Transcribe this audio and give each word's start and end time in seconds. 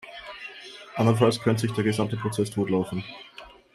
Andernfalls 0.95 1.39
könnte 1.41 1.61
sich 1.61 1.73
der 1.73 1.83
gesamte 1.83 2.17
Prozess 2.17 2.49
totlaufen. 2.49 3.03